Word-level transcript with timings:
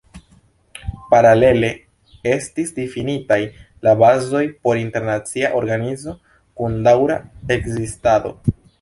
Paralele 1.11 1.69
estis 2.31 2.73
difinitaj 2.79 3.39
la 3.89 3.95
bazoj 4.01 4.43
por 4.65 4.83
internacia 4.87 5.55
organizo, 5.63 6.19
kun 6.63 6.85
daŭra 6.89 7.23
ekzistado. 7.59 8.39